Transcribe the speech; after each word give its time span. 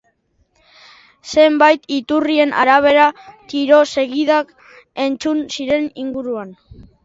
Zenbait 1.33 1.85
iturrien 1.97 2.57
arabera, 2.63 3.05
tiro-segidak 3.53 4.53
entzun 5.07 5.49
ziren 5.57 5.91
inguruan. 6.07 6.61